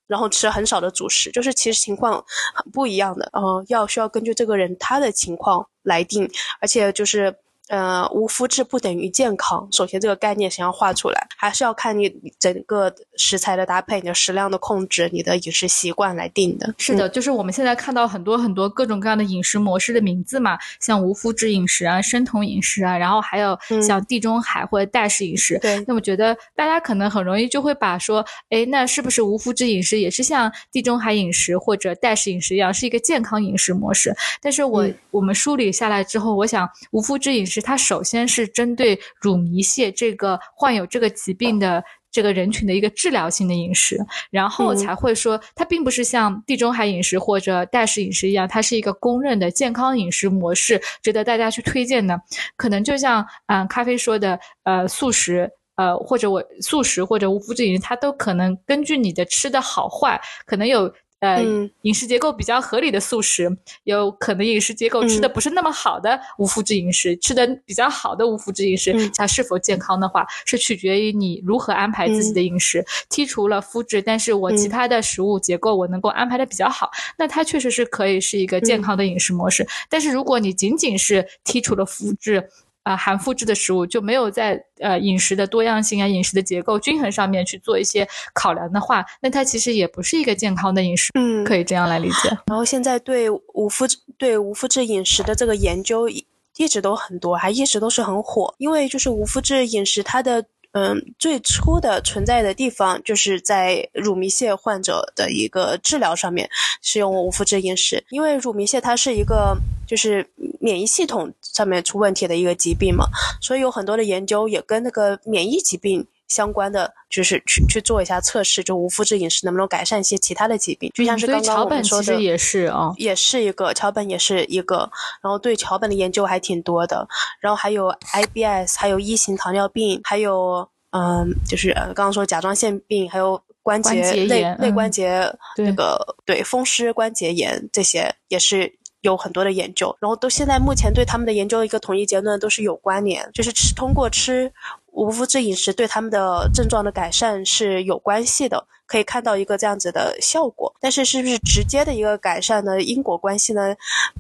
[0.09, 2.15] 然后吃很少的主食，就是其实情况
[2.53, 3.31] 很不一样的。
[3.35, 6.29] 嗯，要需要根据这个人他的情况来定，
[6.61, 7.33] 而且就是。
[7.69, 9.69] 呃，无麸质不等于健康。
[9.71, 16.75] 首先，这个概念先要画出来，还是要看你整个食材的搭配、你的食量的控制、你的饮食习惯来定的。
[16.79, 25.59] 是的，就是我们现在看到很多很多各种各样的饮食模式的名字嘛，像无麸质饮食啊、生酮饮食啊，然后还有像地中海或者代式饮食。
[25.59, 25.85] 对。
[25.87, 34.15] 那我觉得大家可能很容易就会把说，哎，那是不是无麸质饮食也是像地中海饮食或者代式饮食一样，是一个健康饮食模式？
[34.41, 37.58] 但是我我们梳理下来之后，我想无麸质饮食。
[37.61, 43.99] 它首先是针对乳糜泻这个患有这个疾病的这个人群的一个治疗性的饮食，
[44.31, 52.21] 然后才会说它并不是像地中海饮食或者代食饮食一样，它是一个公认的健康饮食模式，值得大家去推荐的。
[52.57, 60.93] 可能就像嗯咖啡说的，呃素食，呃或者我素食或者无麸质饮食，它都可能根据你的吃的好坏，可能有。
[61.21, 61.43] 呃，
[61.83, 63.51] 饮食结构比较合理的素食，
[63.85, 72.85] 有可能饮食结构吃的不是那么好的无麸质饮食，吃的比较好的无麸质饮食，它是否健康的话，是取决于你如何安排自己的饮食。
[73.11, 79.67] 剔除了麸质，但是我其他的食物结构我能够安排的比较好，那它确实是可以是一个健康的饮食模式。
[79.89, 82.49] 但是如果你仅仅是剔除了麸质，
[82.89, 91.11] 啊，含麸质的食物就没有在呃饮食的多样性啊、饮食的结构均衡上面去做一些考量的话，那它其实也不是一个健康的饮食。
[91.15, 92.31] 嗯，可以这样来理解。
[92.47, 98.55] 然后现在对无麸质对无麸质饮食的这个研究一直都很多，还一直都是很火。
[98.57, 106.49] 因为就是无麸质饮食它的嗯最初的存在的地方就是在乳糜泻患者的一个治疗上面
[106.81, 109.55] 是用无麸质饮食，因为乳糜泻它是一个
[109.87, 110.27] 就是
[110.61, 111.33] 免疫系统。
[111.43, 113.07] 上面出问题的一个疾病嘛，
[113.41, 124.89] 所以有很多的研究也跟那个免疫疾病相关的，就是去去做一下测试，就无麸质饮食能不能改善一些其他的疾病，就像是刚刚我们说的，也是啊，也是一个桥本也是一个，
[125.21, 127.09] 然后对桥本的研究还挺多的，
[127.41, 133.43] 然后还有 IBS，还有一型糖尿病，还有嗯，就是刚刚说甲状腺病，还有。
[133.61, 144.53] 关关节节内内关嗯节对那个对风湿关节炎这些也是有很多的研究，然后都现在目前对他们的研究一个统一结论都是有关联，就是吃通过吃
[144.93, 150.75] 无麸质饮食对他们的症状的改善是有关系的，可以看到一个这样子的效果。
[150.81, 152.83] 但是是不是直接的一个改善呢？
[152.83, 153.75] 因果关系呢，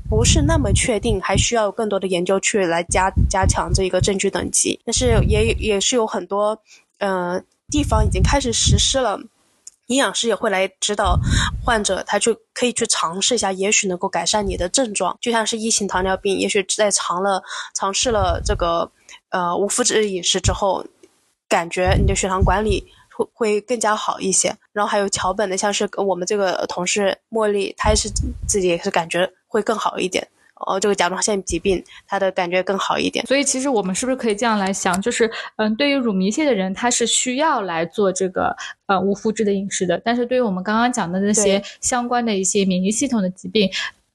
[0.08, 4.78] 不是那么确定，还需要更多的研究去来加加强这一个证据等级。
[4.84, 6.56] 但是也也是有很多
[6.98, 9.18] 呃地方已经开始实施了。
[9.88, 11.18] 营养师也会来指导
[11.64, 15.16] 患者，他就可以去尝试一下，也许能够改善你的症状。
[15.20, 17.42] 就像是一型糖尿病，也许在尝了
[17.74, 18.90] 尝试了这个
[19.30, 20.84] 呃无麸质饮食之后，
[21.48, 24.54] 感觉你的血糖管理会会更加好一些。
[24.72, 28.10] 然后还有桥本的，像是我们这个同事茉莉，她也是
[28.46, 30.28] 自己也是感觉会更好一点。
[30.66, 33.26] 哦，这个甲状腺疾病，它的感觉更好一点。
[33.26, 38.54] 所以其实我们是不是可以这样来想，就是嗯，对于乳糜泻的人，他是需要来做这个
[38.86, 43.70] 呃无麸质的饮食的，但是对于我们刚刚讲的那些相关的一些免疫系统的疾病。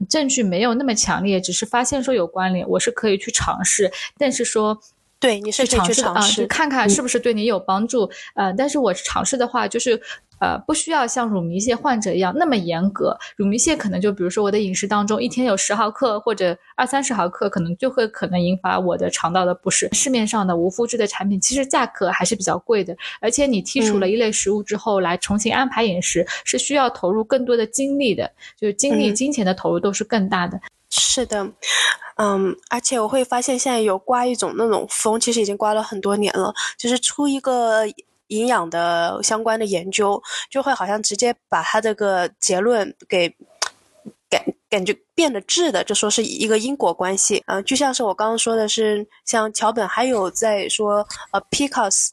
[0.09, 4.77] 证据没有那么强烈，只是发现说有关联，我是可以去尝试，但是说
[5.17, 8.09] 对，你是去尝试啊，尝试，就看看是不是对你有帮助。
[8.35, 10.01] 呃，但是我尝试的话，就是
[10.43, 13.17] 呃，不需要像乳糜泻患者一样那么严格。
[13.37, 19.87] 乳糜泻可能就比如说我的饮食当中一天有十毫克或者二三十毫克，可能就会可能引发我的肠道的不适。
[19.93, 28.29] 市面上的无麸质的产品其实价格还是比较贵的，而且你剔除了一类食物之后，来重新安排饮食是需要投入更多的精力的，
[28.59, 30.59] 就是精力、嗯金钱的投入都是更大的。
[30.89, 31.47] 是的，
[32.17, 37.85] 嗯，而且我会发现现在有刮一种那种风，其实已经刮了很多年了，就是出一个
[38.33, 43.29] 营养的相关的研究，就会好像直接把它这个结论给
[44.29, 47.43] 感感觉变得质的，就说是一个因果关系。
[47.45, 52.11] 呃，就像是我刚刚说的是，像桥本还有在说呃 p i c o s。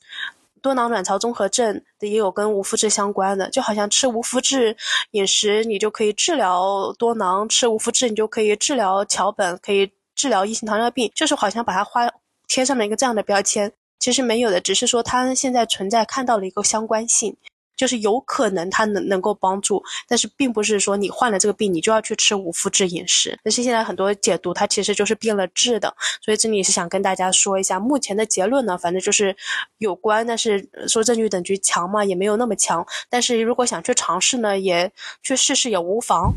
[0.62, 4.76] 多囊卵巢综合症的也有跟无麸质相关的，就好像吃无麸质
[5.12, 12.06] 饮食，你就可以治疗多囊；吃无麸质，你就可以治疗桥本，可以治疗一型糖尿病，就是好像把它花
[12.46, 13.72] 贴上了一个这样的标签。
[14.00, 17.36] 其实没有的，只是说它现在存在看到了一个相关性，
[17.76, 23.38] 就是有可能它能能够帮助，但是并不是说你患了这个病你就要去吃无麸质饮食。
[23.44, 29.36] 但是现在很多解读它其实就是变了质的，所以这里是想跟大家说一下，目前的结论呢，反正就是
[29.78, 32.86] 有关，但是说证据等级强嘛，也没有那么强。
[33.08, 34.90] 但是如果想去尝试呢，也
[35.22, 36.32] 去试试也无妨。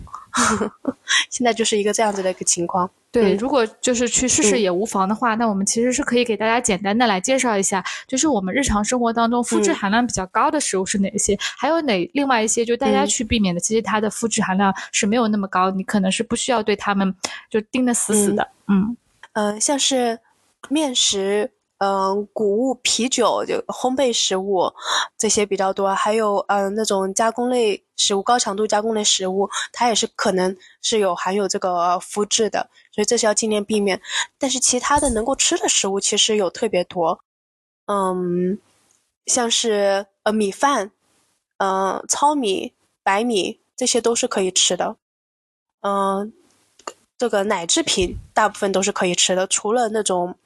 [1.30, 2.89] 现在就是一个这样子的一个情况。
[3.13, 3.38] 对，嗯。
[3.38, 4.62] 如果就是去试试嗯。
[4.62, 9.76] 也无妨的话，那我们其实是可以给大家简单的来介绍一下，就是我们日常生活当中麸质嗯。
[9.76, 13.08] 含量比较高的食物是哪些，还有哪另外一些就大家嗯。
[13.08, 17.15] 去避免的，其实它的麸质含量是没有那么高，你可能是不需要对它们
[17.49, 18.47] 就盯得死死的。
[18.67, 18.97] 嗯。
[19.34, 20.19] 呃，像是
[20.69, 21.52] 面食、
[21.86, 24.72] 嗯、谷物、啤酒、就烘焙食物
[25.17, 34.02] 这些比较多，还有嗯、那种加工类食物、高强度加工类食物，它也是可能是有含有这个麸质的，所以这是要尽量避免。
[34.38, 37.19] 但是其他的能够吃的食物其实有特别多，
[37.88, 38.58] 嗯，
[39.26, 40.91] 像是呃米饭、
[41.58, 42.72] 呃糙米、
[43.04, 44.96] 白米这些都是可以吃的，
[45.82, 46.32] 嗯、
[47.17, 50.38] 这个奶制品大部分都是可以吃的，除了那种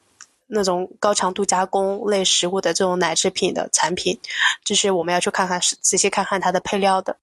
[0.48, 4.20] 那种高强度加工类食物的这种奶制品的产品，
[4.64, 7.18] 就是我们要去看看仔细看看它的配料的。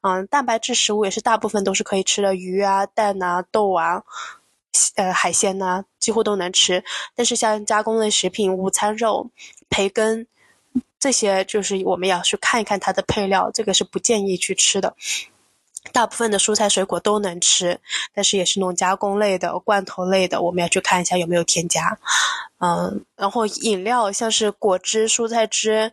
[0.00, 4.02] 嗯，蛋白质食物也是大部分都是可以吃的，鱼啊、蛋啊、豆啊，
[4.94, 6.84] 呃，海鲜呐、几乎都能吃。
[7.16, 9.28] 但是像加工类食品、午餐肉、
[9.68, 10.26] 培根
[11.00, 14.94] 这些，就是我们要去看一看它的配料，这个是不建议去吃的。
[15.92, 17.80] 大部分的蔬菜水果都能吃，
[18.14, 21.98] 但是也是那种加工类的、罐头类的，我们要去看一下有没有添加。
[22.58, 25.92] 嗯，然后饮料像是果汁、蔬菜汁，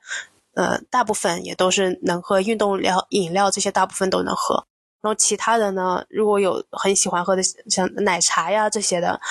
[0.56, 4.66] 呃，大部分也都是能喝，运动料、饮料这些大部分都能喝。
[5.02, 9.22] 然后其他的呢，如果有很喜欢喝的，像奶茶呀这些的，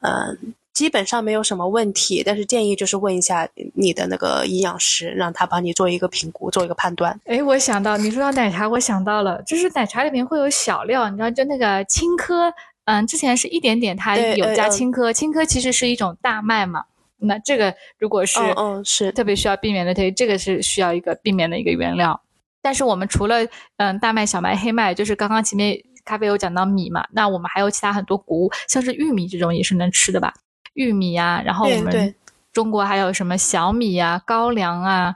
[0.00, 2.22] 嗯、基本上没有什么问题。
[2.24, 7.18] 但是建议就是问一下你的那个营养师，让他帮你做一个评估，做一个判断。
[7.24, 12.52] 哎，我想到你说到奶茶，我想到了，就是奶茶里面会有小料，你知道，就那个青稞，
[12.84, 16.84] 嗯，之前是一点点，它有加青稞，青稞其实是一种大麦嘛，
[17.18, 22.20] 那这个如果是嗯嗯是特别需要避免的，对，这个是需要一个避免的一个原料。
[22.62, 23.44] 但是我们除了
[23.78, 30.32] 嗯大麦、小麦、黑麦，就是刚刚前面咖啡有讲到米嘛，那我们还有其他很多谷物，像是玉米这种也是能吃的吧？
[30.78, 32.14] 玉米呀、然后我们
[32.52, 35.12] 中国还有什么小米呀、高粱啊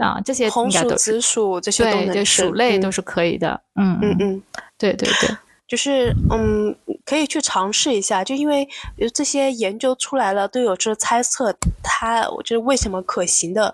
[0.00, 3.60] 啊这些红薯、应该都是紫薯这些都对对，薯类嗯都是可以的。
[3.76, 4.42] 嗯嗯嗯，
[4.76, 5.30] 对对对，
[5.68, 8.68] 就是嗯，可以去尝试一下，就因为
[9.14, 13.72] 这些研究出来了，都有这猜测，它我觉得为什么可行的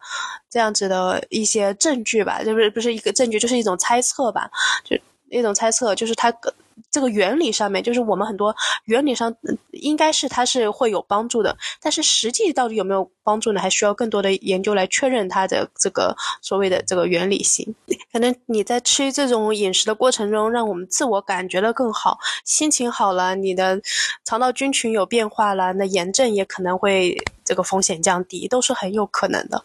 [0.51, 4.51] 这样子的一些证据吧，就是不是一个证据，就是一种猜测吧，
[4.85, 4.95] 就
[5.31, 6.31] 一种猜测，就是它。
[6.90, 8.54] 这个原理上面，就是我们很多
[8.85, 9.35] 原理上
[9.70, 13.60] 应该是它是会有帮助的，但是实际到底有没有帮助呢？
[13.60, 17.75] 还需要更多的研究来确认它的这个所谓的这个原理性。
[18.12, 23.81] 可能你在吃这种饮食的过程中，让我们自我感觉的更好，心情好了，你的
[24.25, 29.64] 肠道菌群有变化了，那炎症也可能会这个风险降低，都是很有可能的。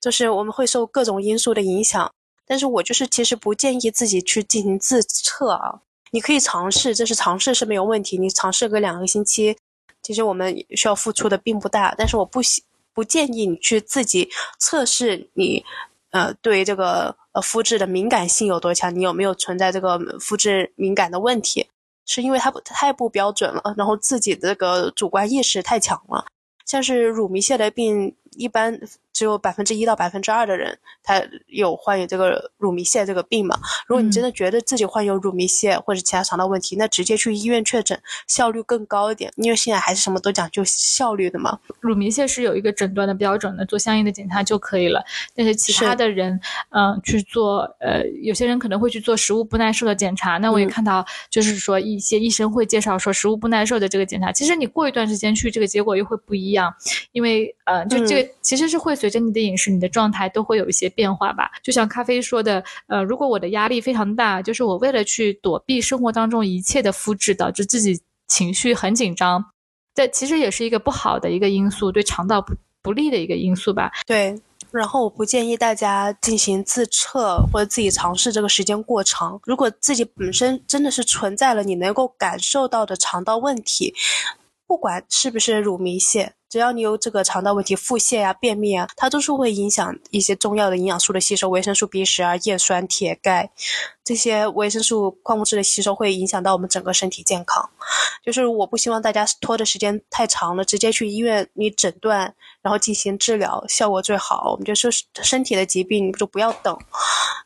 [0.00, 2.12] 就是我们会受各种因素的影响，
[2.46, 5.80] 但是我就是其实不建议自己去进行自测啊。
[6.14, 8.16] 你可以尝试，这是尝试是没有问题。
[8.16, 9.56] 你尝试个两个星期，
[10.00, 11.92] 其实我们需要付出的并不大。
[11.98, 12.62] 但是我不喜
[12.92, 15.64] 不建议你去自己测试你，
[16.10, 21.66] 呃，对这个呃肤质的敏感性有多强，你有没有存在这个肤质敏感的问题？
[22.06, 26.24] 是因为它不太不标准了，然后自己这个主观意识太强了。
[26.64, 28.80] 像是乳糜泻的病，一般。
[29.14, 33.56] 只有百分之一到百分之二的人，他有患有这个乳糜泻这个病嘛？
[33.86, 39.32] 如果你真的觉得自己患有乳糜泻或者其他肠道问题，那直接去医院确诊，效率更高一点。
[39.36, 41.56] 因为现在还是什么都讲究效率的嘛。
[41.78, 45.00] 乳糜泻是有一个诊断的标准的，做相应的检查就可以了。
[45.32, 50.38] 但是其他的人，嗯，去做，呃，有些人可能会去做食物不耐受的检查。
[50.38, 56.74] 那我也看到，就是说一些医生会介绍说，食物不耐受的这个检查，其实你过一段时间去，这个结果又会不一样，
[57.12, 58.94] 因为，呃，就这个其实是会。
[58.94, 61.50] 随着你的饮食，你的状态都会有一些变化吧。
[61.62, 69.44] 就像咖啡说的，呃，如果我的压力非常大，就是我为了去躲避生活当中一切的肤质，导致自己情绪很紧张，
[69.94, 73.90] 这其实也是一个不好的一个因素，对肠道不不利的一个因素吧。
[74.06, 79.38] 对，然后我不建议大家进行自测或者自己尝试，这个时间过长。
[79.44, 83.92] 如果自己本身真的是存在了你能够感受到的肠道问题，
[84.66, 86.30] 不管是不是乳糜泻。
[86.54, 93.50] 只要你有这个肠道问题，腹泻啊、便秘啊，它都是会影响一些重要的营养素的吸收，维生素 B 十啊、叶酸、铁、钙
[94.04, 97.68] 这些维生素、矿物质的吸收，会影响到我们整个身体健康。
[98.24, 102.32] 就是我不希望大家拖的时间太长了，直接去医院你诊断，
[102.64, 104.50] 然后进行治疗，效果最好。
[104.50, 104.90] 我们就说
[105.22, 106.74] 身体的疾病就不要等，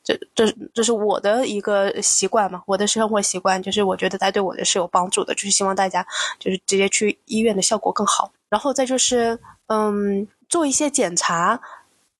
[0.04, 6.06] 这这这是我的一个习惯嘛，我的生活习惯就是我觉得它对我的是有帮助的，就是希望大家
[6.38, 8.32] 就是直接去医院的效果更好。
[8.48, 11.60] 然后再就是，嗯，做一些检查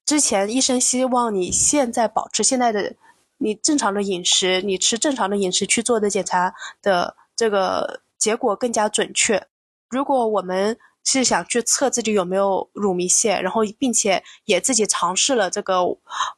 [0.05, 2.93] 之前，医生希望你现在保持现在的
[3.37, 9.41] 你正常的饮食，你吃正常的饮食去做的检查的这个结果更加准确。
[9.89, 10.77] 如果我们
[11.11, 15.85] 是想去测自己有没有乳糜泻，然后并且也自己尝试了这个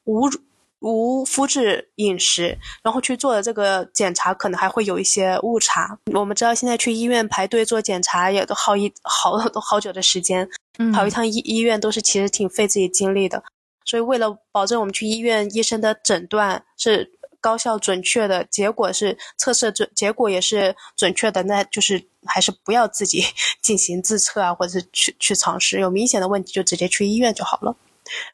[0.06, 0.40] 无乳。
[0.84, 5.96] 无麸质饮食，然后去做的这个检查，可能还会有一些误差。
[6.12, 10.50] 我们知道现在去医院排队做检查也都好一 好都好久的时间，
[10.92, 13.44] 跑一趟医医院都是其实挺费自己精力的。
[13.86, 17.12] 所以为了保证我们去医院医生的诊断是
[17.42, 23.26] 高效准确的，结果是测试准结果也是准确的，那就是还是不要自己
[23.62, 27.76] 进行自测啊，或者是去去尝试，有明显的问题就直接去医院就好了。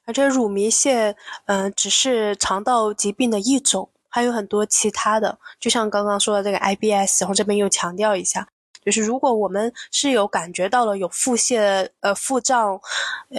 [0.05, 5.37] 而且乳糜泻，嗯，只是肠道疾病的一种，还有很多其他的。
[5.59, 8.47] 就像刚刚说的这个 IBS，然后这边又强调一下，
[8.87, 12.79] 就是如果我们是有感觉到了有腹泻、呃腹胀，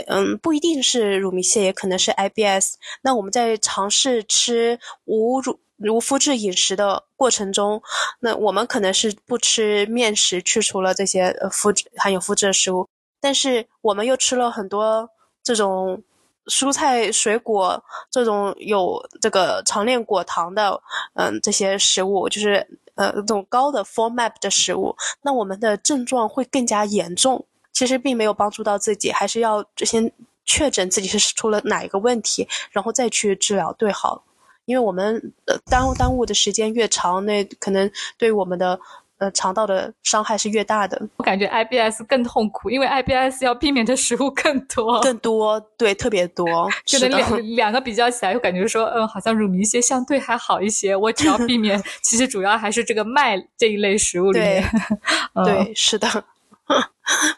[0.08, 2.74] 嗯，不一定是乳糜泻，也可能是 IBS。
[3.00, 7.82] 那我们在尝试吃无乳无麸质饮食的过程中，
[8.20, 12.86] 那我们可能是不吃面食，去除了这些呃麸质含有麸质的食物，
[13.18, 15.08] 但是我们又吃了很多
[15.42, 16.02] 这种。
[16.48, 20.80] 蔬菜、水果这种有这个长链果糖的，
[21.14, 27.44] 嗯，这些食物就是呃这种高的 FODMAP 的食物，那我们的症状会更加严重。
[27.72, 30.10] 其实并没有帮助到自己，还是要先
[30.44, 34.24] 确诊自己是出了哪一个问题，然后再去治疗对好。
[34.64, 38.80] 因为我们呃耽误耽误的时间越长，那可能对我们的。
[39.18, 41.00] 呃，肠道的伤害是越大的。
[41.16, 46.46] 我感觉 IBS 更痛苦，因为 IBS 要避免的食物更多，更多，对，特别多。
[46.86, 50.94] 就能两两个比较起来，又感觉说，嗯，好像乳糜泻相对还好一些。
[50.94, 54.64] 我只要避免， 其实主要还是这个麦这一类食物里面。
[55.44, 56.08] 对，是的。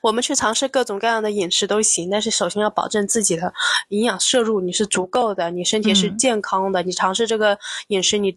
[0.03, 3.55] 我们去尝试各种各样的饮食都行，但是首先要保证自己的
[3.89, 6.83] 营养摄入你是足够的，你身体是健康的。
[6.83, 7.59] 你尝试这个
[7.89, 8.37] 饮食，你。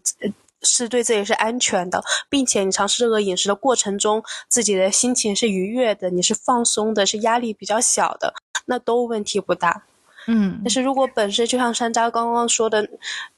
[0.64, 8.34] 是对自己是安全的，并且你尝试这个饮食的过程中，自己的心情是愉悦的，你是放松的，是压力比较小的，
[8.66, 9.84] 那都问题不大。
[10.26, 12.88] 嗯，但是如果本身就像山楂刚刚说的，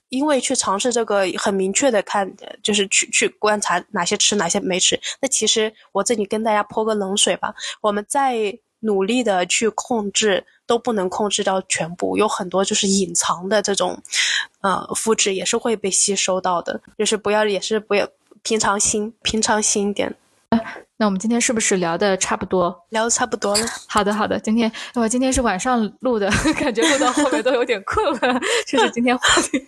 [0.08, 4.98] 因为去尝试这个很明确的看，就是去去观察哪些吃哪些没吃。
[5.20, 14.00] 那其实我这里跟大家泼个冷水吧，我们再努力的去控制，都不能控制到全部，有很多就是隐藏的这种，
[14.60, 18.08] 呃，肤质也是会被吸收到的，就是不要也是不要
[18.42, 20.14] 平常心，平常心一点。
[20.98, 22.74] 那我们今天是不是聊的差不多？
[22.88, 23.66] 聊的差不多了。
[23.86, 24.40] 好的，好的。
[24.40, 28.40] 今天我今天是晚上录的， 感觉录到后面都有点困了。
[28.66, 29.62] 就是今天话题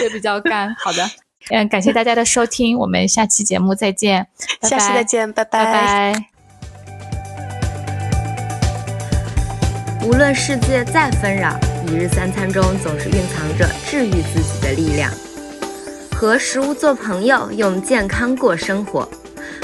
[0.00, 0.74] 也比较干。
[0.74, 1.08] 好的，
[1.50, 4.26] 嗯，感谢大家的收听，我们下期节目再见。
[4.62, 6.31] 下期再见，拜拜拜。
[10.04, 15.08] 无论世界再纷扰，一日三餐中总是蕴藏着治愈自己的力量。
[16.12, 19.08] 和食物做朋友，用健康过生活。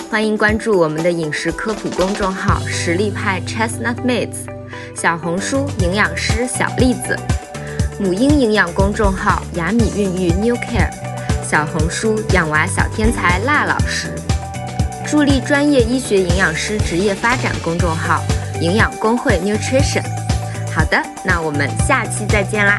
[0.09, 4.47] 欢迎关注我们的饮食科普公众号“实力派 Chestnut Mates”，
[4.95, 7.19] 小红书营养师小栗子，
[7.99, 10.89] 母婴营养公众号“雅米孕育 New Care”，
[11.43, 14.09] 小红书养娃小天才辣老师，
[15.05, 18.23] 助力专业医学营养师职业发展公众号
[18.63, 20.05] “营养工会 Nutrition”。
[20.75, 22.77] 好的，那我们下期再见啦。